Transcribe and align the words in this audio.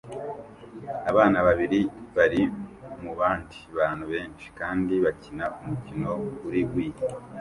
Abana 1.11 1.37
babiri 1.47 1.79
bari 2.17 2.41
mubandi 3.03 3.57
bantu 3.77 4.03
benshi 4.13 4.47
kandi 4.59 4.93
bakina 5.05 5.45
umukino 5.59 6.09
kuri 6.39 6.59
Wii 6.71 6.95